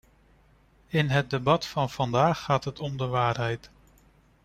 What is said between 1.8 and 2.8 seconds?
vandaag gaat het